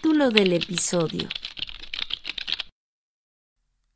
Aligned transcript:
Título 0.00 0.30
del 0.30 0.52
episodio. 0.52 1.28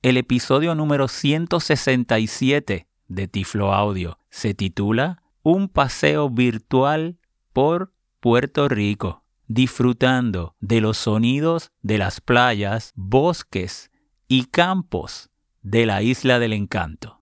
El 0.02 0.16
episodio 0.16 0.74
número 0.74 1.06
167 1.06 2.88
de 3.06 3.28
Tiflo 3.28 3.72
Audio 3.72 4.18
se 4.28 4.52
titula 4.52 5.22
Un 5.44 5.68
paseo 5.68 6.28
virtual 6.28 7.20
por 7.52 7.92
Puerto 8.18 8.68
Rico, 8.68 9.22
disfrutando 9.46 10.56
de 10.58 10.80
los 10.80 10.98
sonidos 10.98 11.70
de 11.82 11.98
las 11.98 12.20
playas, 12.20 12.92
bosques 12.96 13.92
y 14.26 14.46
campos 14.46 15.30
de 15.62 15.86
la 15.86 16.02
Isla 16.02 16.40
del 16.40 16.54
Encanto. 16.54 17.20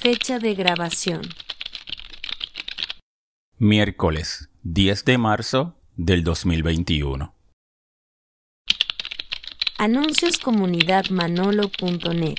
Fecha 0.00 0.40
de 0.40 0.56
grabación. 0.56 1.22
Miércoles 3.58 4.50
10 4.64 5.04
de 5.04 5.18
marzo 5.18 5.76
del 5.96 6.24
2021. 6.24 7.34
Anuncios 9.78 10.38
comunidadmanolo.net. 10.38 12.36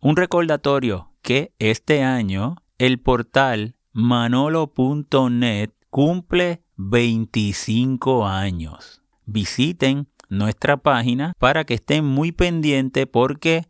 Un 0.00 0.16
recordatorio 0.16 1.12
que 1.22 1.52
este 1.58 2.02
año 2.02 2.56
el 2.78 2.98
portal 2.98 3.76
manolo.net 3.92 5.70
cumple 5.90 6.62
25 6.76 8.26
años. 8.26 9.02
Visiten 9.26 10.08
nuestra 10.28 10.78
página 10.78 11.34
para 11.38 11.64
que 11.64 11.74
estén 11.74 12.04
muy 12.04 12.32
pendientes 12.32 13.06
porque 13.06 13.66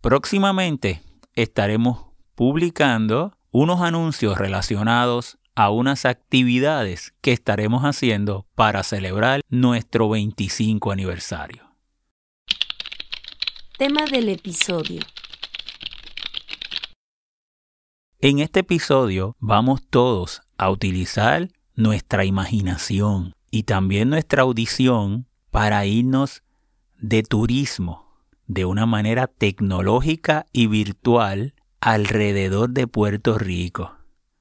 próximamente 0.00 1.02
estaremos 1.34 2.06
publicando 2.34 3.36
unos 3.50 3.80
anuncios 3.80 4.38
relacionados 4.38 5.39
a 5.60 5.68
unas 5.68 6.06
actividades 6.06 7.12
que 7.20 7.32
estaremos 7.32 7.82
haciendo 7.82 8.46
para 8.54 8.82
celebrar 8.82 9.42
nuestro 9.50 10.08
25 10.08 10.90
aniversario. 10.90 11.64
Tema 13.76 14.06
del 14.06 14.30
episodio. 14.30 15.02
En 18.20 18.38
este 18.38 18.60
episodio 18.60 19.36
vamos 19.38 19.82
todos 19.90 20.40
a 20.56 20.70
utilizar 20.70 21.50
nuestra 21.74 22.24
imaginación 22.24 23.34
y 23.50 23.64
también 23.64 24.08
nuestra 24.08 24.44
audición 24.44 25.26
para 25.50 25.84
irnos 25.84 26.42
de 26.96 27.22
turismo 27.22 28.16
de 28.46 28.64
una 28.64 28.86
manera 28.86 29.26
tecnológica 29.26 30.46
y 30.54 30.68
virtual 30.68 31.52
alrededor 31.82 32.70
de 32.70 32.86
Puerto 32.86 33.36
Rico. 33.36 33.99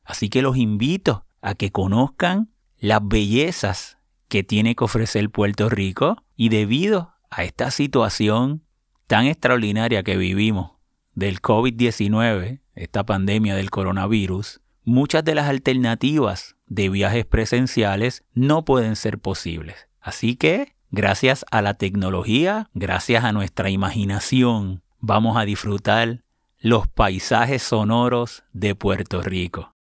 Así 0.10 0.30
que 0.30 0.42
los 0.42 0.58
invito 0.58 1.24
a 1.40 1.54
que 1.54 1.72
conozcan 1.72 2.50
las 2.80 3.00
bellezas 3.04 4.00
que 4.28 4.44
tiene 4.44 4.76
que 4.76 4.84
ofrecer 4.84 5.30
Puerto 5.30 5.70
Rico 5.70 6.24
y 6.36 6.50
debido 6.50 7.14
a 7.30 7.44
esta 7.44 7.70
situación 7.70 8.64
tan 9.06 9.28
extraordinaria 9.28 10.02
que 10.02 10.18
vivimos 10.18 10.72
del 11.14 11.44
COVID-19, 11.44 12.60
esta 12.74 13.06
pandemia 13.06 13.56
del 13.56 13.70
coronavirus, 13.70 14.62
muchas 14.84 15.24
de 15.24 15.36
las 15.36 15.48
alternativas 15.48 16.56
de 16.66 16.90
viajes 16.90 17.28
presenciales 17.28 18.24
no 18.34 18.66
pueden 18.66 18.96
ser 18.96 19.20
posibles. 19.20 19.90
Así 20.02 20.36
que, 20.36 20.74
gracias 20.90 21.46
a 21.52 21.62
la 21.62 21.76
tecnología, 21.76 22.72
gracias 22.74 23.24
a 23.24 23.32
nuestra 23.32 23.70
imaginación, 23.70 24.82
vamos 24.98 25.38
a 25.38 25.46
disfrutar 25.46 26.24
los 26.58 26.88
paisajes 26.88 27.62
sonoros 27.62 28.44
de 28.54 28.74
Puerto 28.74 29.22
Rico. 29.22 29.76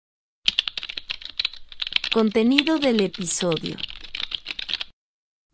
Contenido 2.17 2.79
del 2.79 3.01
episodio. 3.01 3.75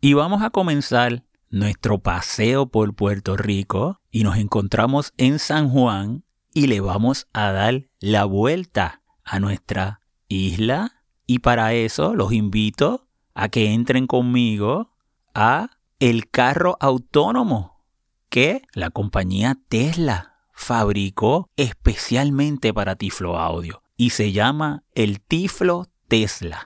Y 0.00 0.14
vamos 0.14 0.42
a 0.42 0.48
comenzar 0.48 1.22
nuestro 1.50 1.98
paseo 1.98 2.70
por 2.70 2.94
Puerto 2.94 3.36
Rico 3.36 4.00
y 4.10 4.22
nos 4.22 4.38
encontramos 4.38 5.12
en 5.18 5.38
San 5.38 5.68
Juan 5.68 6.24
y 6.54 6.68
le 6.68 6.80
vamos 6.80 7.28
a 7.34 7.52
dar 7.52 7.90
la 8.00 8.24
vuelta 8.24 9.02
a 9.24 9.40
nuestra 9.40 10.00
isla 10.28 11.02
y 11.26 11.40
para 11.40 11.74
eso 11.74 12.14
los 12.14 12.32
invito 12.32 13.08
a 13.34 13.50
que 13.50 13.74
entren 13.74 14.06
conmigo 14.06 14.90
a 15.34 15.68
el 16.00 16.30
carro 16.30 16.78
autónomo 16.80 17.84
que 18.30 18.62
la 18.72 18.88
compañía 18.88 19.58
Tesla 19.68 20.38
fabricó 20.54 21.50
especialmente 21.56 22.72
para 22.72 22.96
Tiflo 22.96 23.38
Audio 23.38 23.82
y 23.98 24.10
se 24.10 24.32
llama 24.32 24.82
el 24.94 25.20
Tiflo 25.20 25.88
Tesla. 26.14 26.64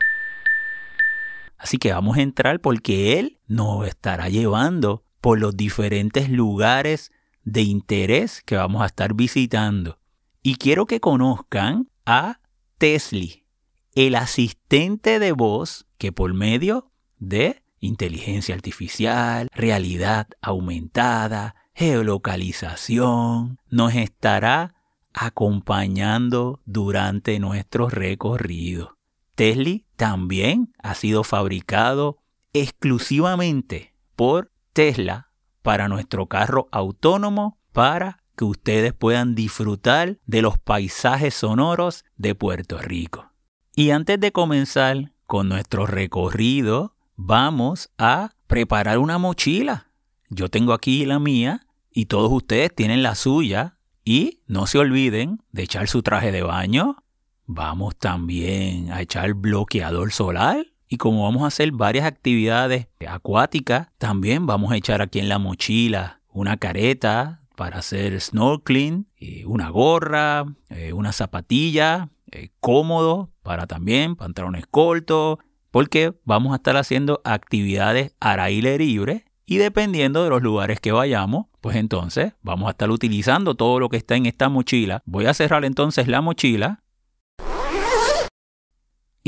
Así 1.56 1.78
que 1.78 1.90
vamos 1.90 2.18
a 2.18 2.20
entrar 2.20 2.60
porque 2.60 3.18
él 3.18 3.38
nos 3.46 3.88
estará 3.88 4.28
llevando 4.28 5.06
por 5.22 5.40
los 5.40 5.56
diferentes 5.56 6.28
lugares 6.28 7.12
de 7.44 7.62
interés 7.62 8.42
que 8.42 8.56
vamos 8.56 8.82
a 8.82 8.86
estar 8.86 9.14
visitando. 9.14 9.98
Y 10.42 10.56
quiero 10.56 10.84
que 10.84 11.00
conozcan 11.00 11.88
a 12.04 12.40
Tesla, 12.76 13.24
el 13.94 14.16
asistente 14.16 15.18
de 15.18 15.32
voz 15.32 15.86
que 15.96 16.12
por 16.12 16.34
medio 16.34 16.92
de 17.16 17.62
inteligencia 17.80 18.54
artificial, 18.54 19.48
realidad 19.54 20.28
aumentada, 20.42 21.54
geolocalización, 21.72 23.58
nos 23.70 23.94
estará 23.94 24.74
acompañando 25.14 26.60
durante 26.66 27.38
nuestro 27.38 27.88
recorrido. 27.88 28.97
Tesla 29.38 29.78
también 29.94 30.72
ha 30.82 30.96
sido 30.96 31.22
fabricado 31.22 32.18
exclusivamente 32.52 33.94
por 34.16 34.50
Tesla 34.72 35.30
para 35.62 35.86
nuestro 35.86 36.26
carro 36.26 36.66
autónomo 36.72 37.56
para 37.72 38.24
que 38.34 38.44
ustedes 38.44 38.94
puedan 38.94 39.36
disfrutar 39.36 40.18
de 40.26 40.42
los 40.42 40.58
paisajes 40.58 41.34
sonoros 41.34 42.04
de 42.16 42.34
Puerto 42.34 42.78
Rico. 42.78 43.30
Y 43.76 43.90
antes 43.90 44.18
de 44.18 44.32
comenzar 44.32 45.12
con 45.24 45.48
nuestro 45.48 45.86
recorrido, 45.86 46.96
vamos 47.14 47.90
a 47.96 48.32
preparar 48.48 48.98
una 48.98 49.18
mochila. 49.18 49.92
Yo 50.30 50.48
tengo 50.48 50.72
aquí 50.72 51.04
la 51.04 51.20
mía 51.20 51.64
y 51.92 52.06
todos 52.06 52.32
ustedes 52.32 52.74
tienen 52.74 53.04
la 53.04 53.14
suya. 53.14 53.78
Y 54.04 54.40
no 54.48 54.66
se 54.66 54.78
olviden 54.78 55.44
de 55.52 55.62
echar 55.62 55.86
su 55.86 56.02
traje 56.02 56.32
de 56.32 56.42
baño, 56.42 56.96
Vamos 57.50 57.96
también 57.96 58.92
a 58.92 59.00
echar 59.00 59.32
bloqueador 59.32 60.12
solar. 60.12 60.66
Y 60.86 60.98
como 60.98 61.24
vamos 61.24 61.44
a 61.44 61.46
hacer 61.46 61.72
varias 61.72 62.04
actividades 62.04 62.88
acuáticas, 63.08 63.88
también 63.96 64.46
vamos 64.46 64.70
a 64.70 64.76
echar 64.76 65.00
aquí 65.00 65.18
en 65.18 65.30
la 65.30 65.38
mochila 65.38 66.20
una 66.30 66.58
careta 66.58 67.40
para 67.56 67.78
hacer 67.78 68.20
snorkeling, 68.20 69.06
y 69.16 69.44
una 69.44 69.70
gorra, 69.70 70.44
eh, 70.68 70.92
una 70.92 71.12
zapatilla, 71.12 72.10
eh, 72.30 72.50
cómodo 72.60 73.30
para 73.42 73.66
también 73.66 74.14
pantalones 74.14 74.66
cortos, 74.66 75.38
porque 75.70 76.12
vamos 76.24 76.52
a 76.52 76.56
estar 76.56 76.76
haciendo 76.76 77.22
actividades 77.24 78.14
al 78.20 78.38
libre 78.78 79.24
y 79.46 79.56
dependiendo 79.56 80.22
de 80.22 80.30
los 80.30 80.42
lugares 80.42 80.80
que 80.80 80.92
vayamos, 80.92 81.46
pues 81.62 81.76
entonces 81.76 82.34
vamos 82.42 82.68
a 82.68 82.72
estar 82.72 82.90
utilizando 82.90 83.54
todo 83.54 83.80
lo 83.80 83.88
que 83.88 83.96
está 83.96 84.16
en 84.16 84.26
esta 84.26 84.50
mochila. 84.50 85.02
Voy 85.06 85.24
a 85.24 85.34
cerrar 85.34 85.64
entonces 85.64 86.06
la 86.08 86.20
mochila 86.20 86.82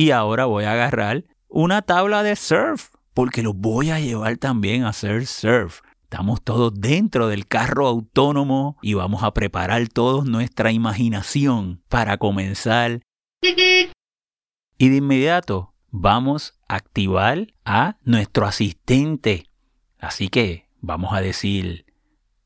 y 0.01 0.13
ahora 0.13 0.47
voy 0.47 0.65
a 0.65 0.73
agarrar 0.73 1.27
una 1.47 1.83
tabla 1.83 2.23
de 2.23 2.35
surf, 2.35 2.89
porque 3.13 3.43
lo 3.43 3.53
voy 3.53 3.91
a 3.91 4.01
llevar 4.01 4.39
también 4.39 4.85
a 4.85 4.89
hacer 4.89 5.27
surf. 5.27 5.83
Estamos 6.05 6.43
todos 6.43 6.73
dentro 6.75 7.29
del 7.29 7.47
carro 7.47 7.87
autónomo 7.87 8.79
y 8.81 8.95
vamos 8.95 9.23
a 9.23 9.35
preparar 9.35 9.89
todos 9.89 10.25
nuestra 10.25 10.73
imaginación 10.73 11.83
para 11.91 12.17
comenzar. 12.17 13.03
Y 13.43 14.89
de 14.89 14.97
inmediato 14.97 15.75
vamos 15.91 16.59
a 16.67 16.77
activar 16.77 17.49
a 17.67 17.99
nuestro 18.03 18.47
asistente. 18.47 19.51
Así 19.99 20.31
que 20.31 20.67
vamos 20.81 21.13
a 21.13 21.21
decir, 21.21 21.85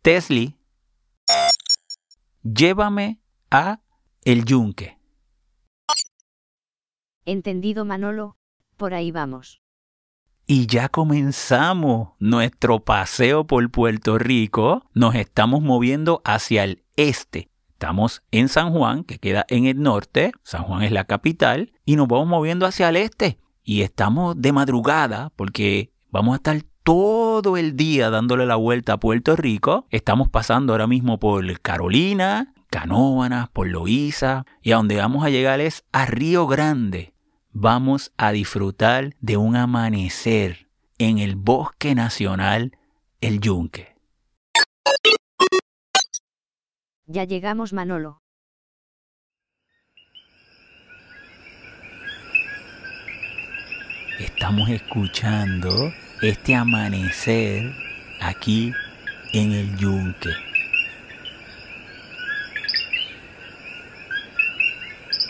Tesla, 0.02 0.56
llévame 2.42 3.20
a 3.52 3.78
el 4.24 4.44
yunque. 4.44 5.03
Entendido 7.26 7.86
Manolo, 7.86 8.36
por 8.76 8.92
ahí 8.92 9.10
vamos. 9.10 9.62
Y 10.46 10.66
ya 10.66 10.90
comenzamos 10.90 12.10
nuestro 12.18 12.80
paseo 12.84 13.46
por 13.46 13.70
Puerto 13.70 14.18
Rico. 14.18 14.84
Nos 14.92 15.14
estamos 15.14 15.62
moviendo 15.62 16.20
hacia 16.26 16.64
el 16.64 16.84
este. 16.96 17.48
Estamos 17.70 18.22
en 18.30 18.50
San 18.50 18.72
Juan, 18.72 19.04
que 19.04 19.18
queda 19.18 19.46
en 19.48 19.64
el 19.64 19.80
norte. 19.80 20.32
San 20.42 20.64
Juan 20.64 20.82
es 20.82 20.92
la 20.92 21.04
capital. 21.04 21.72
Y 21.86 21.96
nos 21.96 22.08
vamos 22.08 22.26
moviendo 22.26 22.66
hacia 22.66 22.90
el 22.90 22.96
este. 22.96 23.38
Y 23.62 23.80
estamos 23.80 24.38
de 24.38 24.52
madrugada 24.52 25.32
porque 25.34 25.94
vamos 26.10 26.34
a 26.34 26.36
estar 26.36 26.60
todo 26.82 27.56
el 27.56 27.74
día 27.74 28.10
dándole 28.10 28.44
la 28.44 28.56
vuelta 28.56 28.94
a 28.94 29.00
Puerto 29.00 29.36
Rico. 29.36 29.86
Estamos 29.88 30.28
pasando 30.28 30.74
ahora 30.74 30.86
mismo 30.86 31.18
por 31.18 31.58
Carolina, 31.60 32.52
Canóvanas, 32.68 33.48
por 33.48 33.66
Loíza. 33.68 34.44
Y 34.60 34.72
a 34.72 34.76
donde 34.76 34.96
vamos 34.96 35.24
a 35.24 35.30
llegar 35.30 35.60
es 35.60 35.84
a 35.90 36.04
Río 36.04 36.46
Grande 36.46 37.13
vamos 37.54 38.12
a 38.18 38.32
disfrutar 38.32 39.14
de 39.20 39.36
un 39.36 39.56
amanecer 39.56 40.68
en 40.98 41.18
el 41.18 41.36
bosque 41.36 41.94
nacional 41.94 42.76
El 43.20 43.40
Yunque. 43.40 43.94
Ya 47.06 47.24
llegamos, 47.24 47.72
Manolo. 47.72 48.22
Estamos 54.18 54.68
escuchando 54.68 55.92
este 56.22 56.54
amanecer 56.54 57.72
aquí 58.20 58.72
en 59.32 59.52
el 59.52 59.76
Yunque. 59.76 60.53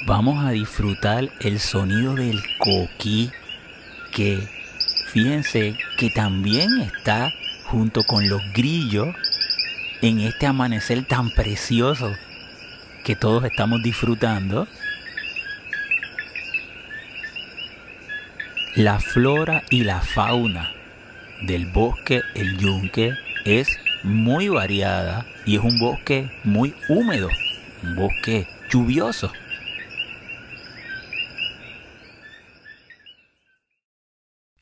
Vamos 0.06 0.45
a 0.45 0.51
disfrutar 0.51 1.31
el 1.41 1.59
sonido 1.59 2.15
del 2.15 2.43
coquí, 2.59 3.31
que 4.12 4.39
fíjense 5.09 5.77
que 5.97 6.11
también 6.11 6.81
está 6.81 7.33
junto 7.65 8.03
con 8.03 8.29
los 8.29 8.43
grillos 8.53 9.09
en 10.03 10.21
este 10.21 10.47
amanecer 10.47 11.05
tan 11.05 11.31
precioso 11.31 12.12
que 13.05 13.17
todos 13.17 13.45
estamos 13.45 13.83
disfrutando. 13.83 14.69
La 18.77 18.99
flora 18.99 19.62
y 19.71 19.85
la 19.85 20.00
fauna 20.00 20.73
del 21.43 21.67
bosque 21.67 22.23
El 22.35 22.59
Yunque 22.59 23.15
es 23.45 23.69
muy 24.03 24.49
variada 24.49 25.25
y 25.47 25.57
es 25.57 25.62
un 25.62 25.79
bosque 25.79 26.29
muy 26.43 26.75
húmedo, 26.89 27.29
un 27.83 27.97
bosque 27.97 28.47
lluvioso. 28.71 29.33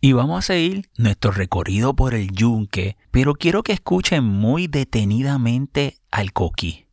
Y 0.05 0.15
vamos 0.15 0.39
a 0.39 0.43
seguir 0.43 0.91
nuestro 0.97 1.31
recorrido 1.31 1.95
por 1.95 2.13
el 2.15 2.33
yunque, 2.33 2.97
pero 3.13 3.35
quiero 3.35 3.63
que 3.63 3.73
escuchen 3.73 4.25
muy 4.25 4.67
detenidamente 4.67 6.01
al 6.11 6.33
coquí. 6.33 6.89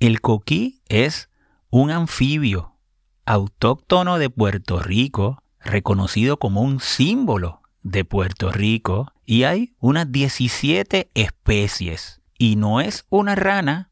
El 0.00 0.22
coquí 0.22 0.80
es 0.88 1.28
un 1.68 1.90
anfibio 1.90 2.78
autóctono 3.26 4.18
de 4.18 4.30
Puerto 4.30 4.78
Rico, 4.80 5.42
reconocido 5.60 6.38
como 6.38 6.62
un 6.62 6.80
símbolo 6.80 7.60
de 7.82 8.06
Puerto 8.06 8.50
Rico, 8.52 9.12
y 9.26 9.42
hay 9.42 9.74
unas 9.80 10.10
17 10.10 11.10
especies. 11.12 12.22
Y 12.38 12.56
no 12.56 12.80
es 12.80 13.04
una 13.10 13.34
rana, 13.34 13.91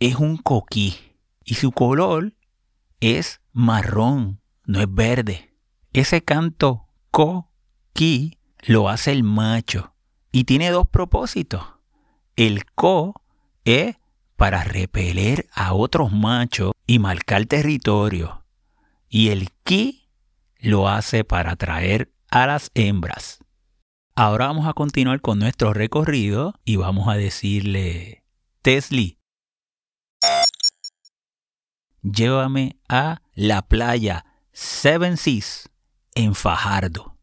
es 0.00 0.16
un 0.16 0.36
coquí 0.36 0.96
y 1.44 1.54
su 1.54 1.72
color 1.72 2.34
es 3.00 3.40
marrón, 3.52 4.40
no 4.64 4.80
es 4.80 4.92
verde. 4.92 5.54
Ese 5.92 6.22
canto 6.22 6.86
co-qui 7.10 8.38
lo 8.66 8.88
hace 8.88 9.12
el 9.12 9.22
macho 9.22 9.94
y 10.32 10.44
tiene 10.44 10.70
dos 10.70 10.88
propósitos. 10.88 11.62
El 12.36 12.64
co 12.66 13.22
es 13.64 13.96
para 14.36 14.62
repeler 14.62 15.48
a 15.52 15.74
otros 15.74 16.12
machos 16.12 16.72
y 16.86 16.98
marcar 16.98 17.46
territorio. 17.46 18.44
Y 19.08 19.30
el 19.30 19.50
ki 19.64 20.08
lo 20.58 20.88
hace 20.88 21.24
para 21.24 21.52
atraer 21.52 22.12
a 22.30 22.46
las 22.46 22.70
hembras. 22.74 23.38
Ahora 24.14 24.46
vamos 24.48 24.66
a 24.66 24.74
continuar 24.74 25.20
con 25.20 25.38
nuestro 25.38 25.72
recorrido 25.72 26.54
y 26.64 26.76
vamos 26.76 27.08
a 27.08 27.14
decirle, 27.14 28.24
Tesli, 28.62 29.17
llévame 32.02 32.76
a 32.88 33.22
la 33.34 33.62
playa 33.62 34.24
Seven 34.52 35.16
Seas 35.16 35.70
en 36.14 36.34
Fajardo. 36.34 37.16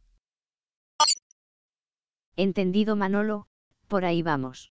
Entendido 2.37 2.95
Manolo, 2.95 3.47
por 3.87 4.05
ahí 4.05 4.21
vamos. 4.21 4.71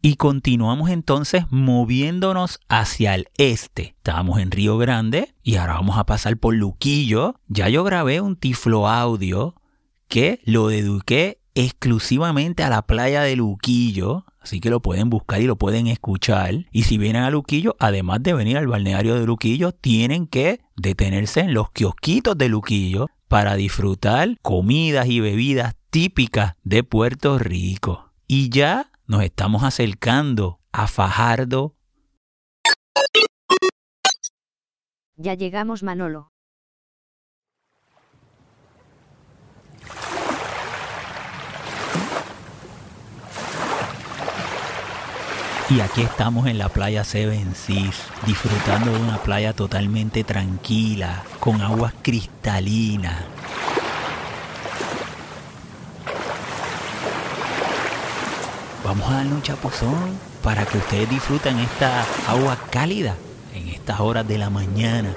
Y 0.00 0.16
continuamos 0.16 0.90
entonces 0.90 1.46
moviéndonos 1.50 2.60
hacia 2.68 3.14
el 3.14 3.28
este. 3.38 3.94
Estábamos 3.96 4.38
en 4.38 4.50
Río 4.50 4.76
Grande 4.76 5.34
y 5.42 5.56
ahora 5.56 5.74
vamos 5.74 5.96
a 5.96 6.04
pasar 6.04 6.36
por 6.36 6.54
Luquillo. 6.54 7.40
Ya 7.48 7.70
yo 7.70 7.84
grabé 7.84 8.20
un 8.20 8.36
tiflo 8.36 8.86
audio 8.86 9.54
que 10.08 10.40
lo 10.44 10.68
dediqué 10.68 11.40
exclusivamente 11.54 12.62
a 12.62 12.68
la 12.68 12.82
playa 12.82 13.22
de 13.22 13.36
Luquillo. 13.36 14.26
Así 14.44 14.60
que 14.60 14.68
lo 14.68 14.80
pueden 14.80 15.08
buscar 15.08 15.40
y 15.40 15.46
lo 15.46 15.56
pueden 15.56 15.86
escuchar. 15.86 16.66
Y 16.70 16.82
si 16.82 16.98
vienen 16.98 17.22
a 17.22 17.30
Luquillo, 17.30 17.76
además 17.78 18.22
de 18.22 18.34
venir 18.34 18.58
al 18.58 18.66
balneario 18.66 19.18
de 19.18 19.24
Luquillo, 19.24 19.72
tienen 19.72 20.26
que 20.26 20.60
detenerse 20.76 21.40
en 21.40 21.54
los 21.54 21.70
kiosquitos 21.70 22.36
de 22.36 22.50
Luquillo 22.50 23.08
para 23.26 23.56
disfrutar 23.56 24.36
comidas 24.42 25.08
y 25.08 25.20
bebidas 25.20 25.76
típicas 25.88 26.56
de 26.62 26.84
Puerto 26.84 27.38
Rico. 27.38 28.12
Y 28.26 28.50
ya 28.50 28.90
nos 29.06 29.22
estamos 29.22 29.62
acercando 29.62 30.60
a 30.72 30.88
Fajardo. 30.88 31.74
Ya 35.16 35.32
llegamos, 35.32 35.82
Manolo. 35.82 36.34
Y 45.70 45.80
aquí 45.80 46.02
estamos 46.02 46.46
en 46.46 46.58
la 46.58 46.68
playa 46.68 47.04
Seven 47.04 47.54
Seas, 47.54 47.96
disfrutando 48.26 48.92
de 48.92 49.00
una 49.00 49.16
playa 49.16 49.54
totalmente 49.54 50.22
tranquila, 50.22 51.24
con 51.40 51.62
aguas 51.62 51.94
cristalinas. 52.02 53.22
Vamos 58.84 59.08
a 59.10 59.14
darle 59.14 59.32
un 59.32 59.42
chapuzón 59.42 60.18
para 60.42 60.66
que 60.66 60.76
ustedes 60.76 61.08
disfruten 61.08 61.58
esta 61.58 62.04
agua 62.28 62.58
cálida 62.70 63.16
en 63.54 63.68
estas 63.68 64.00
horas 64.00 64.28
de 64.28 64.36
la 64.36 64.50
mañana. 64.50 65.14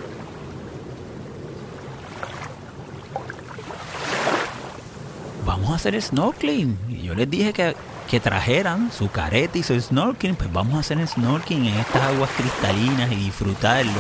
Vamos 5.46 5.72
a 5.72 5.75
hacer 5.75 6.01
snorkeling. 6.01 6.77
Yo 7.04 7.13
les 7.13 7.30
dije 7.30 7.51
que 7.51 7.75
que 8.07 8.19
trajeran 8.19 8.91
su 8.91 9.11
careta 9.11 9.57
y 9.57 9.63
su 9.63 9.79
snorkeling, 9.79 10.35
pues 10.35 10.51
vamos 10.51 10.75
a 10.75 10.79
hacer 10.79 11.05
snorkeling 11.05 11.65
en 11.65 11.79
estas 11.79 12.01
aguas 12.03 12.29
cristalinas 12.31 13.11
y 13.11 13.15
disfrutarlo. 13.15 13.91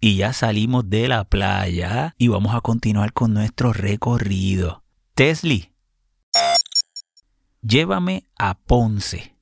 Y 0.00 0.16
ya 0.16 0.32
salimos 0.32 0.88
de 0.88 1.08
la 1.08 1.24
playa 1.24 2.14
y 2.16 2.28
vamos 2.28 2.54
a 2.54 2.62
continuar 2.62 3.12
con 3.12 3.34
nuestro 3.34 3.74
recorrido. 3.74 4.82
Tesli, 5.14 5.72
llévame 7.60 8.24
a 8.38 8.54
Ponce. 8.54 9.36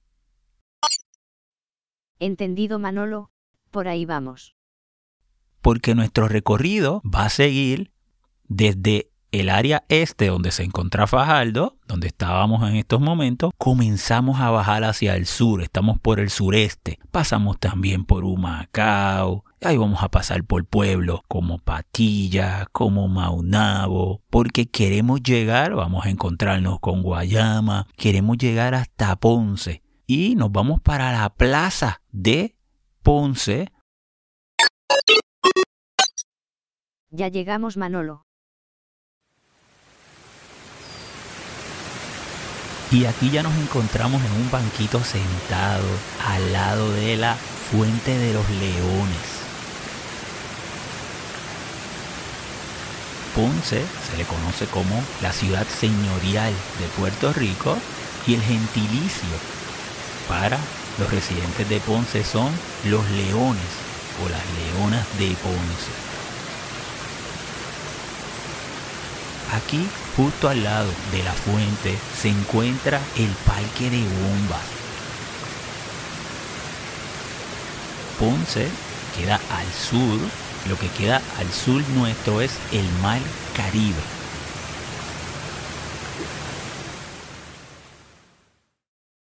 Entendido 2.18 2.80
Manolo, 2.80 3.30
por 3.70 3.86
ahí 3.86 4.04
vamos 4.04 4.57
porque 5.60 5.94
nuestro 5.94 6.28
recorrido 6.28 7.02
va 7.04 7.26
a 7.26 7.30
seguir 7.30 7.92
desde 8.48 9.10
el 9.30 9.50
área 9.50 9.84
este 9.88 10.28
donde 10.28 10.50
se 10.50 10.62
encuentra 10.62 11.06
Fajardo, 11.06 11.76
donde 11.86 12.08
estábamos 12.08 12.68
en 12.68 12.76
estos 12.76 13.00
momentos, 13.00 13.52
comenzamos 13.58 14.40
a 14.40 14.50
bajar 14.50 14.84
hacia 14.84 15.16
el 15.16 15.26
sur, 15.26 15.62
estamos 15.62 15.98
por 15.98 16.18
el 16.18 16.30
sureste, 16.30 16.98
pasamos 17.10 17.58
también 17.58 18.04
por 18.04 18.24
Humacao, 18.24 19.44
ahí 19.60 19.76
vamos 19.76 20.02
a 20.02 20.10
pasar 20.10 20.44
por 20.44 20.64
pueblos 20.64 21.20
como 21.28 21.58
Patilla, 21.58 22.66
como 22.72 23.08
Maunabo, 23.08 24.22
porque 24.30 24.70
queremos 24.70 25.22
llegar, 25.22 25.74
vamos 25.74 26.06
a 26.06 26.10
encontrarnos 26.10 26.80
con 26.80 27.02
Guayama, 27.02 27.86
queremos 27.96 28.38
llegar 28.38 28.74
hasta 28.74 29.16
Ponce 29.16 29.82
y 30.06 30.36
nos 30.36 30.50
vamos 30.52 30.80
para 30.80 31.12
la 31.12 31.28
plaza 31.28 32.00
de 32.10 32.56
Ponce 33.02 33.70
Ya 37.10 37.28
llegamos 37.28 37.76
Manolo. 37.78 38.26
Y 42.90 43.04
aquí 43.06 43.30
ya 43.30 43.42
nos 43.42 43.54
encontramos 43.56 44.22
en 44.22 44.32
un 44.32 44.50
banquito 44.50 45.02
sentado 45.02 45.84
al 46.26 46.52
lado 46.52 46.92
de 46.92 47.16
la 47.16 47.34
Fuente 47.34 48.16
de 48.16 48.32
los 48.32 48.48
Leones. 48.48 49.38
Ponce 53.34 53.84
se 54.10 54.16
le 54.16 54.24
conoce 54.24 54.66
como 54.66 55.02
la 55.22 55.32
ciudad 55.32 55.66
señorial 55.66 56.52
de 56.52 56.86
Puerto 56.98 57.32
Rico 57.32 57.76
y 58.26 58.34
el 58.34 58.42
gentilicio 58.42 59.28
para 60.28 60.58
los 60.98 61.10
residentes 61.10 61.68
de 61.68 61.80
Ponce 61.80 62.24
son 62.24 62.50
los 62.86 63.08
leones 63.10 63.62
o 64.24 64.28
las 64.28 64.42
leonas 64.58 65.06
de 65.18 65.28
Ponce. 65.36 66.07
Aquí, 69.52 69.86
justo 70.16 70.48
al 70.48 70.62
lado 70.62 70.90
de 71.10 71.22
la 71.22 71.32
fuente, 71.32 71.96
se 72.14 72.28
encuentra 72.28 73.00
el 73.16 73.30
Parque 73.46 73.88
de 73.90 74.02
Bombas. 74.02 74.62
Ponce 78.18 78.68
queda 79.16 79.40
al 79.50 79.66
sur, 79.72 80.18
lo 80.68 80.78
que 80.78 80.88
queda 80.88 81.22
al 81.38 81.50
sur 81.50 81.82
nuestro 81.90 82.40
es 82.40 82.52
el 82.72 82.86
Mar 83.00 83.20
Caribe. 83.56 84.02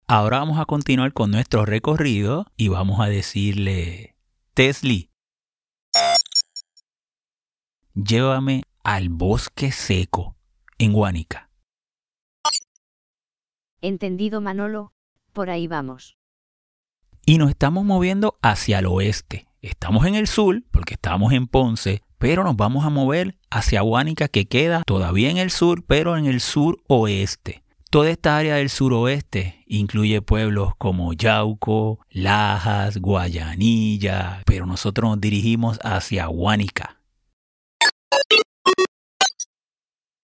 Ahora 0.06 0.40
vamos 0.40 0.58
a 0.58 0.64
continuar 0.64 1.12
con 1.12 1.30
nuestro 1.30 1.64
recorrido 1.64 2.46
y 2.56 2.66
vamos 2.66 2.98
a 2.98 3.06
decirle, 3.06 4.16
Tesli, 4.54 5.08
llévame 7.94 8.64
al 8.82 9.08
bosque 9.08 9.72
seco 9.72 10.36
en 10.78 10.92
Guánica. 10.92 11.50
Entendido 13.82 14.40
Manolo, 14.40 14.92
por 15.32 15.50
ahí 15.50 15.66
vamos. 15.66 16.16
Y 17.26 17.38
nos 17.38 17.50
estamos 17.50 17.84
moviendo 17.84 18.38
hacia 18.42 18.78
el 18.78 18.86
oeste. 18.86 19.46
Estamos 19.62 20.06
en 20.06 20.14
el 20.14 20.26
sur, 20.26 20.62
porque 20.70 20.94
estamos 20.94 21.32
en 21.32 21.46
Ponce, 21.46 22.02
pero 22.18 22.44
nos 22.44 22.56
vamos 22.56 22.84
a 22.84 22.90
mover 22.90 23.38
hacia 23.50 23.82
Guánica, 23.82 24.28
que 24.28 24.46
queda 24.46 24.82
todavía 24.86 25.30
en 25.30 25.36
el 25.36 25.50
sur, 25.50 25.84
pero 25.86 26.16
en 26.16 26.26
el 26.26 26.40
sur 26.40 26.82
oeste. 26.86 27.62
Toda 27.90 28.10
esta 28.10 28.36
área 28.36 28.54
del 28.54 28.70
suroeste 28.70 29.64
incluye 29.66 30.22
pueblos 30.22 30.74
como 30.76 31.12
Yauco, 31.12 31.98
Lajas, 32.08 32.98
Guayanilla, 32.98 34.42
pero 34.46 34.64
nosotros 34.64 35.10
nos 35.10 35.20
dirigimos 35.20 35.80
hacia 35.82 36.28
Huánica. 36.28 37.00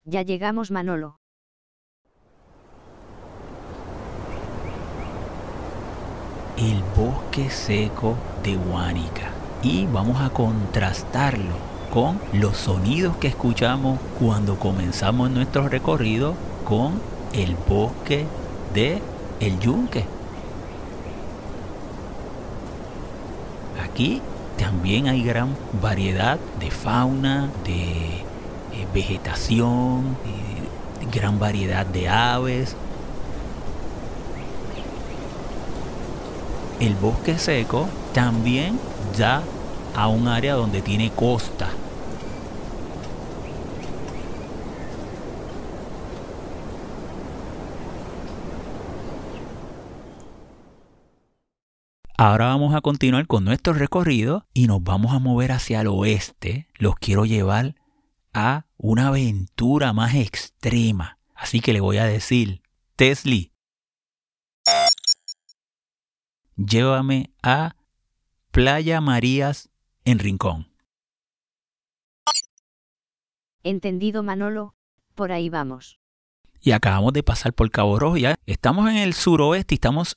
Ya 0.05 0.23
llegamos 0.23 0.73
Manolo. 0.73 1.21
El 6.57 6.83
bosque 6.97 7.51
seco 7.51 8.17
de 8.43 8.57
Huánica. 8.57 9.31
Y 9.63 9.87
vamos 9.87 10.21
a 10.21 10.31
contrastarlo 10.31 11.55
con 11.93 12.19
los 12.33 12.57
sonidos 12.57 13.17
que 13.19 13.29
escuchamos 13.29 14.01
cuando 14.19 14.59
comenzamos 14.59 15.31
nuestro 15.31 15.69
recorrido 15.69 16.35
con 16.65 17.01
el 17.33 17.55
bosque 17.55 18.27
de 18.75 19.01
el 19.39 19.61
yunque. 19.61 20.05
Aquí 23.85 24.21
también 24.59 25.07
hay 25.07 25.23
gran 25.23 25.57
variedad 25.81 26.41
de 26.59 26.73
fauna, 26.73 27.49
de 27.65 28.32
vegetación, 28.93 30.17
eh, 30.27 31.09
gran 31.13 31.39
variedad 31.39 31.87
de 31.87 32.09
aves. 32.09 32.77
El 36.81 36.95
bosque 36.95 37.39
seco 37.39 37.89
también 38.13 38.79
da 39.17 39.43
a 39.95 40.09
un 40.09 40.29
área 40.29 40.55
donde 40.55 40.83
tiene 40.83 41.11
costa. 41.11 41.69
Ahora 52.25 52.47
vamos 52.47 52.73
a 52.75 52.81
continuar 52.81 53.27
con 53.27 53.45
nuestro 53.45 53.73
recorrido 53.73 54.47
y 54.55 54.69
nos 54.69 54.81
vamos 54.83 55.13
a 55.13 55.19
mover 55.19 55.51
hacia 55.51 55.81
el 55.81 55.89
oeste. 55.89 56.69
Los 56.79 56.95
quiero 56.95 57.25
llevar 57.25 57.75
a 58.33 58.67
una 58.77 59.09
aventura 59.09 59.93
más 59.93 60.15
extrema. 60.15 61.19
Así 61.35 61.61
que 61.61 61.73
le 61.73 61.81
voy 61.81 61.99
a 61.99 62.05
decir, 62.05 62.63
Tesli, 62.97 63.53
llévame 66.57 67.31
a 67.43 67.77
Playa 68.51 69.01
Marías 69.01 69.71
en 70.05 70.19
Rincón. 70.19 70.69
Entendido 73.65 74.23
Manolo, 74.23 74.75
por 75.15 75.33
ahí 75.33 75.49
vamos. 75.49 75.99
Y 76.61 76.73
acabamos 76.73 77.13
de 77.13 77.23
pasar 77.23 77.53
por 77.53 77.71
Cabo 77.71 77.99
Rojo. 77.99 78.17
Ya 78.17 78.35
estamos 78.47 78.89
en 78.91 78.97
el 78.97 79.15
suroeste 79.15 79.75
y 79.75 79.77
estamos 79.77 80.17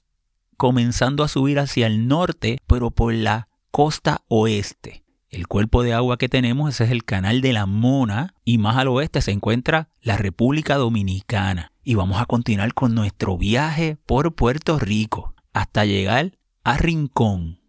comenzando 0.58 1.24
a 1.24 1.28
subir 1.28 1.60
hacia 1.60 1.88
el 1.88 2.08
norte, 2.08 2.60
pero 2.68 2.92
por 2.92 3.14
la 3.14 3.48
costa 3.72 4.24
oeste. 4.28 5.05
El 5.36 5.50
cuerpo 5.50 5.84
de 5.84 5.94
agua 5.94 6.18
que 6.18 6.30
tenemos 6.30 6.70
ese 6.70 6.86
es 6.86 6.92
el 6.92 7.04
canal 7.04 7.42
de 7.42 7.52
la 7.52 7.66
Mona 7.66 8.34
y 8.46 8.58
más 8.58 8.78
al 8.78 8.88
oeste 8.88 9.22
se 9.22 9.32
encuentra 9.32 9.90
la 10.02 10.16
República 10.16 10.76
Dominicana. 10.76 11.74
Y 11.84 11.96
vamos 11.96 12.22
a 12.22 12.26
continuar 12.26 12.74
con 12.74 12.96
nuestro 12.96 13.38
viaje 13.38 13.98
por 14.06 14.34
Puerto 14.34 14.80
Rico 14.80 15.34
hasta 15.52 15.84
llegar 15.84 16.38
a 16.64 16.78
Rincón. 16.78 17.60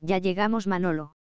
Ya 0.00 0.18
llegamos 0.18 0.66
Manolo. 0.66 1.16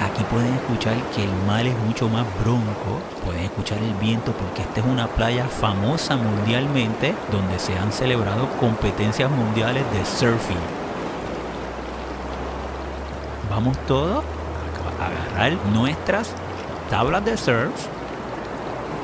Aquí 0.00 0.22
pueden 0.34 0.54
escuchar 0.54 0.96
que 1.14 1.22
el 1.22 1.32
mar 1.46 1.64
es 1.64 1.78
mucho 1.86 2.08
más 2.08 2.26
bronco, 2.42 2.98
pueden 3.24 3.44
escuchar 3.44 3.78
el 3.78 3.94
viento 3.94 4.32
porque 4.32 4.62
esta 4.62 4.80
es 4.80 4.86
una 4.86 5.06
playa 5.06 5.46
famosa 5.46 6.16
mundialmente 6.16 7.14
donde 7.30 7.56
se 7.60 7.78
han 7.78 7.92
celebrado 7.92 8.48
competencias 8.58 9.30
mundiales 9.30 9.84
de 9.92 10.04
surfing. 10.04 10.56
Vamos 13.48 13.78
todos 13.86 14.24
a 15.00 15.06
agarrar 15.06 15.56
nuestras 15.72 16.32
tablas 16.90 17.24
de 17.24 17.36
surf, 17.36 17.86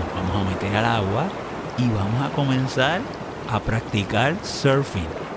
nos 0.01 0.33
vamos 0.33 0.35
a 0.35 0.51
meter 0.51 0.77
al 0.79 0.85
agua 0.85 1.25
y 1.79 1.89
vamos 1.91 2.27
a 2.27 2.35
comenzar 2.35 3.01
a 3.53 3.61
practicar 3.61 4.35
surfing 4.43 5.30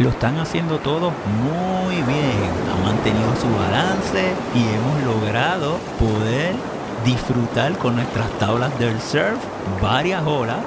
lo 0.00 0.08
están 0.08 0.38
haciendo 0.38 0.78
todo 0.78 1.10
muy 1.10 1.96
bien. 1.96 2.50
Han 2.72 2.82
mantenido 2.82 3.36
su 3.36 3.48
balance 3.54 4.32
y 4.54 4.66
hemos 4.66 5.02
logrado 5.02 5.76
poder 5.98 6.54
disfrutar 7.04 7.76
con 7.76 7.96
nuestras 7.96 8.30
tablas 8.38 8.76
del 8.78 8.98
surf 8.98 9.38
varias 9.82 10.26
horas. 10.26 10.64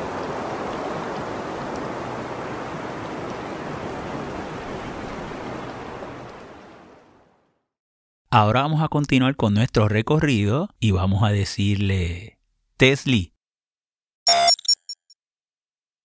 Ahora 8.29 8.61
vamos 8.61 8.83
a 8.83 8.87
continuar 8.87 9.35
con 9.35 9.55
nuestro 9.55 9.87
recorrido 9.87 10.69
y 10.79 10.91
vamos 10.91 11.23
a 11.23 11.29
decirle, 11.29 12.39
Tesli, 12.77 13.33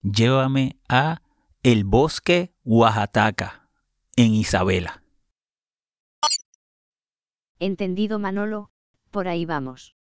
llévame 0.03 0.77
a 0.89 1.21
el 1.63 1.85
bosque 1.85 2.55
Oaxaca, 2.65 3.69
en 4.17 4.35
Isabela. 4.35 5.03
Entendido 7.59 8.19
Manolo, 8.19 8.71
por 9.11 9.27
ahí 9.27 9.45
vamos. 9.45 9.97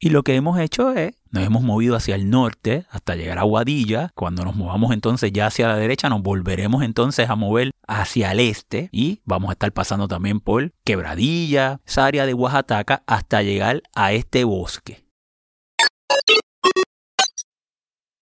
Y 0.00 0.10
lo 0.10 0.22
que 0.22 0.36
hemos 0.36 0.60
hecho 0.60 0.92
es, 0.92 1.20
nos 1.32 1.44
hemos 1.44 1.62
movido 1.62 1.96
hacia 1.96 2.14
el 2.14 2.30
norte 2.30 2.86
hasta 2.90 3.16
llegar 3.16 3.38
a 3.38 3.42
Guadilla. 3.42 4.12
Cuando 4.14 4.44
nos 4.44 4.54
movamos 4.54 4.92
entonces 4.92 5.32
ya 5.32 5.46
hacia 5.46 5.66
la 5.66 5.76
derecha, 5.76 6.08
nos 6.08 6.22
volveremos 6.22 6.84
entonces 6.84 7.28
a 7.28 7.34
mover 7.34 7.72
hacia 7.88 8.30
el 8.30 8.38
este 8.38 8.90
y 8.92 9.20
vamos 9.24 9.50
a 9.50 9.54
estar 9.54 9.72
pasando 9.72 10.06
también 10.06 10.38
por 10.38 10.72
Quebradilla, 10.84 11.80
esa 11.84 12.06
área 12.06 12.26
de 12.26 12.34
Oaxaca, 12.34 13.02
hasta 13.06 13.42
llegar 13.42 13.82
a 13.92 14.12
este 14.12 14.44
bosque. 14.44 15.04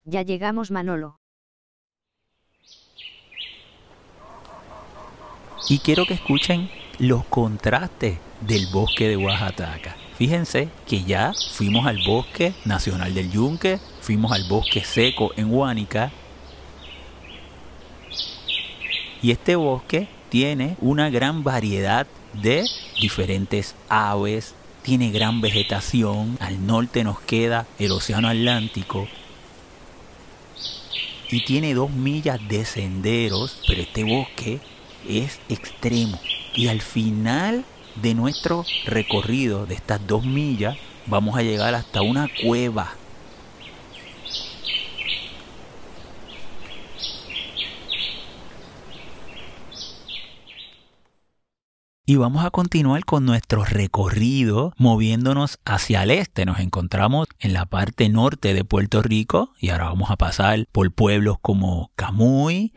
Ya 0.04 0.21
llegamos 0.21 0.71
Manolo. 0.71 1.22
Y 5.69 5.78
quiero 5.78 6.07
que 6.07 6.14
escuchen 6.14 6.71
los 6.99 7.25
contrastes 7.25 8.19
del 8.40 8.66
bosque 8.73 9.09
de 9.09 9.16
Oaxaca. 9.16 9.97
Fíjense 10.16 10.69
que 10.87 11.04
ya 11.04 11.33
fuimos 11.52 11.87
al 11.87 11.99
bosque 12.07 12.52
nacional 12.64 13.14
del 13.14 13.31
Yunque, 13.31 13.78
fuimos 14.00 14.33
al 14.33 14.45
bosque 14.49 14.85
seco 14.85 15.33
en 15.37 15.52
Huánica. 15.52 16.12
Y 19.23 19.31
este 19.31 19.57
bosque 19.57 20.09
tiene 20.28 20.76
una 20.81 21.11
gran 21.11 21.45
variedad 21.45 22.07
de 22.33 22.64
diferentes 23.00 23.75
aves, 23.88 24.54
tiene 24.83 25.11
gran 25.11 25.40
vegetación, 25.40 26.37
al 26.40 26.66
norte 26.66 27.04
nos 27.04 27.21
queda 27.21 27.66
el 27.78 27.92
Océano 27.92 28.28
Atlántico 28.28 29.07
y 31.33 31.40
tiene 31.40 31.73
dos 31.73 31.90
millas 31.90 32.38
de 32.47 32.64
senderos, 32.64 33.59
pero 33.66 33.81
este 33.81 34.04
bosque 34.04 34.61
es 35.09 35.40
extremo. 35.49 36.21
Y 36.54 36.68
al 36.68 36.80
final 36.80 37.64
de 38.02 38.14
nuestro 38.14 38.64
recorrido 38.85 39.66
de 39.66 39.75
estas 39.75 40.06
dos 40.06 40.25
millas 40.25 40.76
vamos 41.06 41.37
a 41.37 41.42
llegar 41.42 41.75
hasta 41.75 42.02
una 42.02 42.28
cueva 42.42 42.94
Y 52.12 52.16
vamos 52.16 52.44
a 52.44 52.50
continuar 52.50 53.06
con 53.06 53.25
nuestro 53.25 53.64
recorrido 53.64 54.75
moviéndonos 54.76 55.61
hacia 55.64 56.02
el 56.02 56.11
este. 56.11 56.44
Nos 56.44 56.59
encontramos 56.59 57.28
en 57.38 57.54
la 57.54 57.64
parte 57.64 58.09
norte 58.11 58.52
de 58.52 58.64
Puerto 58.64 59.02
Rico 59.02 59.52
y 59.59 59.71
ahora 59.71 59.85
vamos 59.85 60.11
a 60.11 60.16
pasar 60.16 60.66
por 60.73 60.92
pueblos 60.92 61.38
como 61.40 61.90
Camuy. 61.94 62.75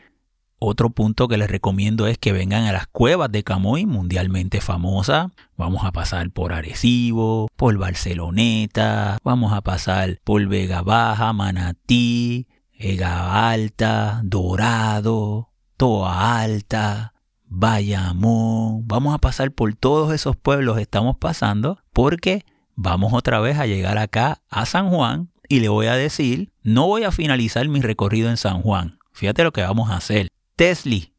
Otro 0.58 0.90
punto 0.90 1.28
que 1.28 1.38
les 1.38 1.50
recomiendo 1.50 2.08
es 2.08 2.18
que 2.18 2.32
vengan 2.32 2.66
a 2.66 2.72
las 2.72 2.88
cuevas 2.88 3.32
de 3.32 3.44
Camuy, 3.44 3.86
mundialmente 3.86 4.62
famosa. 4.62 5.32
Vamos 5.58 5.84
a 5.84 5.92
pasar 5.92 6.32
por 6.32 6.54
Arecibo, 6.54 7.48
por 7.56 7.78
Barceloneta, 7.78 9.18
vamos 9.24 9.54
a 9.54 9.62
pasar 9.62 10.20
por 10.24 10.46
Vega 10.48 10.82
Baja, 10.82 11.34
Manatí, 11.34 12.48
Vega 12.80 13.50
Alta, 13.50 14.22
Dorado, 14.24 15.50
Toa 15.78 16.42
Alta, 16.42 17.14
Bayamón, 17.48 18.88
vamos 18.88 19.14
a 19.14 19.18
pasar 19.18 19.52
por 19.52 19.76
todos 19.76 20.14
esos 20.14 20.36
pueblos 20.36 20.80
estamos 20.80 21.18
pasando 21.18 21.80
porque 21.94 22.44
vamos 22.76 23.14
otra 23.14 23.40
vez 23.40 23.58
a 23.60 23.66
llegar 23.66 23.98
acá 23.98 24.42
a 24.50 24.66
San 24.66 24.90
Juan 24.90 25.30
y 25.48 25.60
le 25.60 25.70
voy 25.70 25.88
a 25.88 25.94
decir, 25.94 26.52
no 26.64 26.88
voy 26.88 27.04
a 27.04 27.12
finalizar 27.12 27.68
mi 27.68 27.82
recorrido 27.82 28.30
en 28.30 28.38
San 28.38 28.62
Juan. 28.62 28.98
Fíjate 29.14 29.44
lo 29.44 29.54
que 29.54 29.62
vamos 29.62 29.90
a 29.90 29.98
hacer. 29.98 30.28
Tesli, 30.58 31.14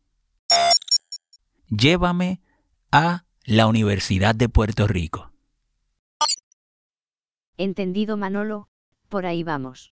llévame 1.68 2.40
a 2.90 3.26
la 3.44 3.66
Universidad 3.66 4.34
de 4.34 4.48
Puerto 4.48 4.86
Rico. 4.86 5.30
Entendido 7.58 8.16
Manolo, 8.16 8.70
por 9.10 9.26
ahí 9.26 9.42
vamos. 9.42 9.95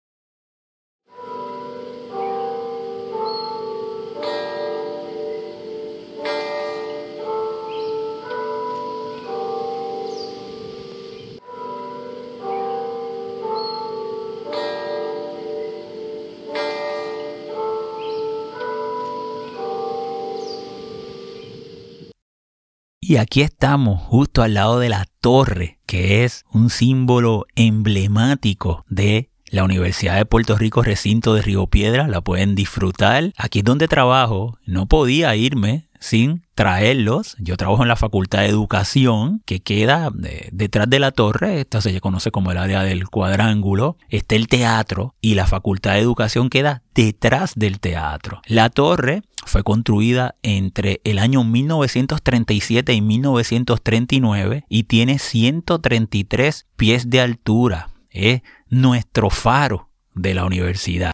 Y 23.10 23.18
aquí 23.18 23.42
estamos, 23.42 24.04
justo 24.04 24.44
al 24.44 24.54
lado 24.54 24.78
de 24.78 24.88
la 24.88 25.08
torre, 25.20 25.80
que 25.88 26.24
es 26.26 26.46
un 26.54 26.70
símbolo 26.70 27.48
emblemático 27.56 28.86
de 28.88 29.32
la 29.48 29.64
Universidad 29.64 30.16
de 30.16 30.28
Puerto 30.28 30.56
Rico, 30.60 30.84
recinto 30.84 31.34
de 31.34 31.42
Río 31.42 31.66
Piedra. 31.66 32.08
La 32.08 32.22
pueden 32.22 32.54
disfrutar. 32.54 33.34
Aquí 33.36 33.60
es 33.60 33.66
donde 33.66 33.88
trabajo. 33.88 34.60
No 34.64 34.86
podía 34.86 35.36
irme 35.36 35.89
sin 36.00 36.46
traerlos. 36.56 37.36
Yo 37.40 37.58
trabajo 37.58 37.84
en 37.84 37.90
la 37.90 37.96
Facultad 37.96 38.40
de 38.40 38.48
Educación, 38.48 39.42
que 39.46 39.60
queda 39.62 40.12
eh, 40.24 40.50
detrás 40.52 40.90
de 40.90 41.00
la 41.00 41.12
torre, 41.12 41.62
esta 41.62 41.82
se 41.82 42.00
conoce 42.02 42.32
como 42.32 42.52
el 42.52 42.58
área 42.58 42.84
del 42.84 43.08
cuadrángulo, 43.08 43.98
está 44.10 44.36
el 44.36 44.48
teatro 44.48 45.16
y 45.22 45.36
la 45.36 45.46
Facultad 45.46 45.94
de 45.94 46.00
Educación 46.00 46.50
queda 46.50 46.84
detrás 46.96 47.54
del 47.56 47.80
teatro. 47.80 48.42
La 48.48 48.70
torre 48.70 49.22
fue 49.46 49.64
construida 49.64 50.36
entre 50.44 51.02
el 51.04 51.20
año 51.20 51.44
1937 51.44 52.94
y 52.94 53.02
1939 53.02 54.66
y 54.68 54.84
tiene 54.84 55.20
133 55.20 56.68
pies 56.76 57.10
de 57.10 57.22
altura. 57.22 57.90
Es 58.10 58.42
nuestro 58.70 59.30
faro 59.30 59.90
de 60.14 60.34
la 60.34 60.46
universidad. 60.46 61.12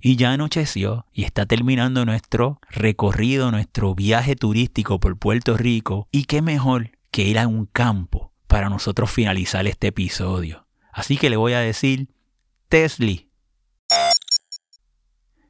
Y 0.00 0.16
ya 0.16 0.32
anocheció 0.32 1.06
y 1.12 1.24
está 1.24 1.46
terminando 1.46 2.04
nuestro 2.04 2.60
recorrido, 2.68 3.50
nuestro 3.50 3.94
viaje 3.94 4.36
turístico 4.36 5.00
por 5.00 5.18
Puerto 5.18 5.56
Rico. 5.56 6.08
Y 6.12 6.24
qué 6.24 6.42
mejor 6.42 6.90
que 7.10 7.24
ir 7.24 7.38
a 7.38 7.46
un 7.46 7.66
campo 7.66 8.32
para 8.46 8.68
nosotros 8.68 9.10
finalizar 9.10 9.66
este 9.66 9.88
episodio. 9.88 10.66
Así 10.92 11.16
que 11.16 11.30
le 11.30 11.36
voy 11.36 11.52
a 11.54 11.60
decir, 11.60 12.08
Tesli, 12.68 13.30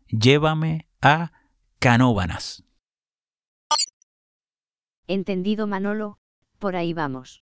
llévame 0.08 0.88
a 1.00 1.32
Canóbanas. 1.78 2.64
Entendido 5.06 5.66
Manolo, 5.66 6.18
por 6.58 6.74
ahí 6.74 6.92
vamos. 6.92 7.44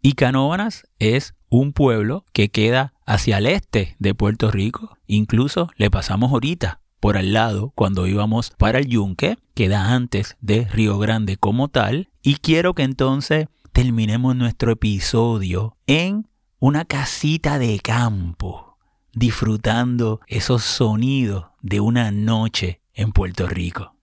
Y 0.00 0.14
Canóbanas 0.14 0.88
es 0.98 1.34
un 1.52 1.74
pueblo 1.74 2.24
que 2.32 2.48
queda 2.48 2.94
hacia 3.04 3.36
el 3.36 3.46
este 3.46 3.94
de 3.98 4.14
Puerto 4.14 4.50
Rico. 4.50 4.96
Incluso 5.06 5.68
le 5.76 5.90
pasamos 5.90 6.32
ahorita 6.32 6.80
por 6.98 7.18
al 7.18 7.34
lado 7.34 7.72
cuando 7.74 8.06
íbamos 8.06 8.50
para 8.56 8.78
el 8.78 8.86
Yunque, 8.86 9.36
queda 9.54 9.92
antes 9.92 10.38
de 10.40 10.64
Río 10.64 10.98
Grande 10.98 11.36
como 11.36 11.68
tal. 11.68 12.08
Y 12.22 12.36
quiero 12.36 12.72
que 12.74 12.84
entonces 12.84 13.48
terminemos 13.72 14.34
nuestro 14.34 14.72
episodio 14.72 15.76
en 15.86 16.26
una 16.58 16.86
casita 16.86 17.58
de 17.58 17.80
campo, 17.80 18.78
disfrutando 19.12 20.20
esos 20.28 20.62
sonidos 20.62 21.46
de 21.60 21.80
una 21.80 22.10
noche 22.12 22.80
en 22.94 23.12
Puerto 23.12 23.46
Rico. 23.46 23.94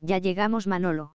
Ya 0.00 0.18
llegamos 0.18 0.66
Manolo. 0.66 1.17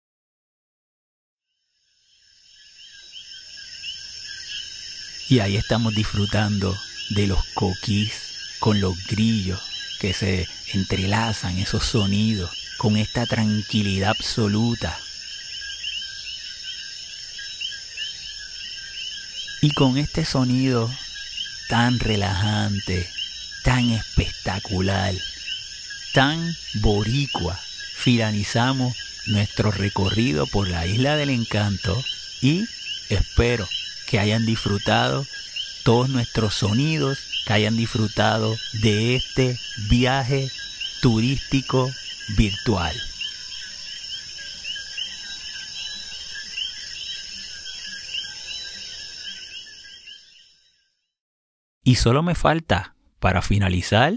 Y 5.29 5.41
ahí 5.41 5.57
estamos 5.57 5.93
disfrutando 5.93 6.75
de 7.11 7.27
los 7.27 7.45
coquís 7.53 8.13
con 8.57 8.81
los 8.81 8.97
grillos 9.05 9.61
que 9.99 10.11
se 10.11 10.47
entrelazan, 10.73 11.59
esos 11.59 11.83
sonidos, 11.83 12.49
con 12.79 12.97
esta 12.97 13.27
tranquilidad 13.27 14.09
absoluta. 14.09 14.97
Y 19.61 19.69
con 19.71 19.99
este 19.99 20.25
sonido 20.25 20.89
tan 21.67 21.99
relajante, 21.99 23.07
tan 23.63 23.91
espectacular, 23.91 25.13
tan 26.11 26.55
boricua, 26.81 27.59
finalizamos 27.97 28.97
nuestro 29.27 29.69
recorrido 29.69 30.47
por 30.47 30.67
la 30.67 30.87
isla 30.87 31.17
del 31.17 31.29
encanto 31.29 32.03
y 32.41 32.65
espero 33.09 33.67
que 34.09 34.19
hayan 34.19 34.43
disfrutado 34.43 35.23
todos 35.83 36.09
nuestros 36.09 36.55
sonidos, 36.55 37.43
que 37.45 37.53
hayan 37.53 37.77
disfrutado 37.77 38.55
de 38.81 39.15
este 39.15 39.55
viaje 39.87 40.49
turístico 41.01 41.87
virtual. 42.35 42.95
Y 51.83 51.95
solo 51.95 52.23
me 52.23 52.33
falta, 52.33 52.95
para 53.19 53.43
finalizar, 53.43 54.13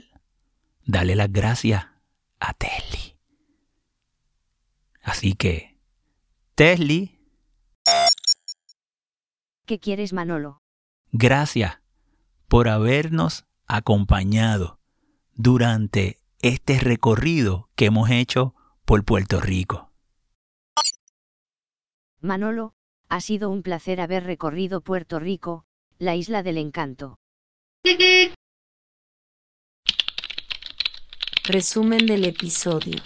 darle 0.86 1.16
las 1.16 1.30
gracias 1.30 1.86
a 2.40 2.54
Tesli. 2.54 3.18
Así 5.02 5.34
que, 5.34 5.78
Tesli 6.54 7.21
¿Qué 9.64 9.78
quieres, 9.78 10.12
Manolo? 10.12 10.60
Gracias 11.12 11.80
por 12.48 12.68
habernos 12.68 13.46
acompañado 13.66 14.80
durante 15.34 16.18
este 16.40 16.80
recorrido 16.80 17.68
que 17.76 17.86
hemos 17.86 18.10
hecho 18.10 18.54
por 18.84 19.04
Puerto 19.04 19.40
Rico. 19.40 19.92
Manolo, 22.20 22.74
ha 23.08 23.20
sido 23.20 23.50
un 23.50 23.62
placer 23.62 24.00
haber 24.00 24.24
recorrido 24.24 24.80
Puerto 24.80 25.20
Rico, 25.20 25.64
la 25.98 26.16
isla 26.16 26.42
del 26.42 26.58
encanto. 26.58 27.18
Resumen 31.44 32.06
del 32.06 32.24
episodio. 32.24 33.00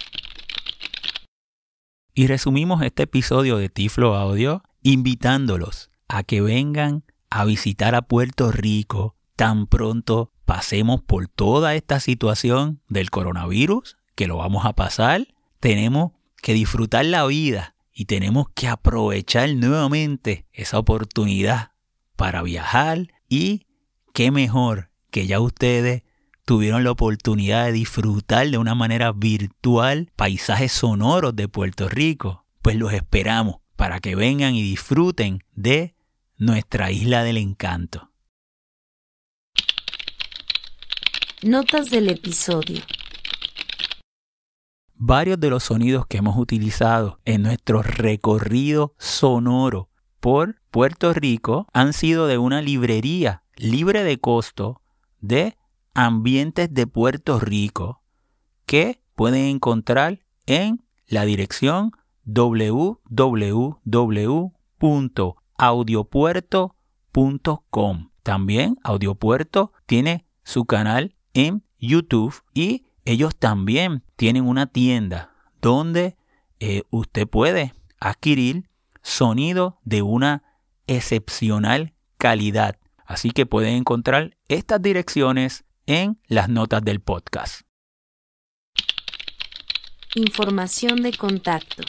Y 2.15 2.27
resumimos 2.29 2.83
este 2.83 3.03
episodio 3.03 3.59
de 3.59 3.69
Tiflo 3.69 4.15
Audio 4.15 4.63
invitándolos 4.83 5.91
a 6.09 6.23
que 6.23 6.41
vengan 6.41 7.05
a 7.31 7.45
visitar 7.45 7.95
a 7.95 8.03
Puerto 8.03 8.53
Rico 8.53 9.17
tan 9.37 9.67
pronto 9.67 10.33
pasemos 10.45 11.03
por 11.03 11.29
toda 11.29 11.75
esta 11.75 12.01
situación 12.01 12.81
del 12.89 13.11
coronavirus, 13.11 13.99
que 14.15 14.27
lo 14.27 14.39
vamos 14.39 14.65
a 14.65 14.75
pasar. 14.75 15.29
Tenemos 15.61 16.13
que 16.41 16.55
disfrutar 16.55 17.05
la 17.05 17.27
vida 17.27 17.75
y 17.93 18.07
tenemos 18.07 18.47
que 18.55 18.69
aprovechar 18.69 19.55
nuevamente 19.55 20.47
esa 20.53 20.79
oportunidad 20.79 21.73
para 22.15 22.43
viajar 22.43 23.09
y 23.29 23.67
qué 24.15 24.31
mejor 24.31 24.91
que 25.11 25.27
ya 25.27 25.41
ustedes 25.41 26.03
tuvieron 26.45 26.85
la 26.85 26.93
oportunidad 26.93 27.67
de 27.67 27.73
disfrutar 27.73 28.49
de 28.49 28.59
una 28.59 28.75
manera 28.75 29.13
virtual 29.13 30.13
paisajes 30.15 30.73
sonoros 30.73 31.35
de 31.35 31.49
Puerto 31.49 31.89
Rico, 31.89 32.47
pues 32.63 32.77
los 32.77 32.93
esperamos 32.93 33.57
para 33.75 33.99
que 34.01 34.15
vengan 34.15 34.55
y 34.55 34.63
disfruten 34.63 35.43
de 35.55 35.96
nuestra 36.39 36.91
isla 36.91 37.23
del 37.25 37.39
encanto. 37.39 38.11
Notas 41.43 41.91
del 41.91 42.11
episodio. 42.11 42.83
Varios 44.95 45.41
de 45.41 45.49
los 45.49 45.65
sonidos 45.65 46.07
que 46.07 46.19
hemos 46.19 46.37
utilizado 46.37 47.21
en 47.25 47.43
nuestro 47.43 47.83
recorrido 47.83 48.95
sonoro 48.99 49.89
por 50.21 50.61
Puerto 50.71 51.15
Rico 51.15 51.67
han 51.73 51.93
sido 51.93 52.27
de 52.27 52.39
una 52.39 52.61
librería 52.61 53.43
libre 53.57 54.05
de 54.05 54.19
costo 54.19 54.83
de 55.21 55.57
ambientes 55.95 56.73
de 56.73 56.87
Puerto 56.87 57.41
Rico 57.41 58.03
que 58.67 59.01
pueden 59.15 59.47
encontrar 59.47 60.21
en 60.45 60.85
la 61.07 61.25
dirección 61.25 61.93
www.audiopuerto.com. 65.59 68.11
También 68.23 68.79
Audiopuerto 68.83 69.73
tiene 69.87 70.27
su 70.43 70.65
canal 70.65 71.15
en 71.35 71.63
YouTube 71.79 72.35
y 72.55 72.87
ellos 73.05 73.37
también 73.37 74.03
tienen 74.17 74.47
una 74.47 74.67
tienda 74.67 75.35
donde 75.61 76.17
eh, 76.59 76.83
usted 76.91 77.29
puede 77.29 77.75
adquirir 78.01 78.71
sonido 79.03 79.79
de 79.85 80.01
una 80.03 80.43
excepcional 80.87 81.95
calidad. 82.19 82.79
Así 83.05 83.31
que 83.31 83.47
pueden 83.47 83.77
encontrar 83.77 84.37
estas 84.49 84.83
direcciones 84.83 85.65
en 85.87 86.21
las 86.27 86.49
notas 86.49 86.83
del 86.83 87.01
podcast. 87.01 87.63
Información 90.17 91.03
de 91.03 91.13
contacto. 91.13 91.85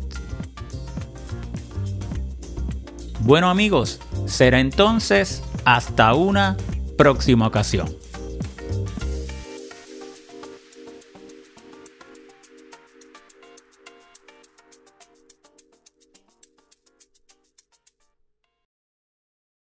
Bueno 3.24 3.50
amigos, 3.50 4.00
será 4.26 4.60
entonces 4.60 5.42
hasta 5.64 6.14
una 6.14 6.56
próxima 6.96 7.46
ocasión. 7.46 8.01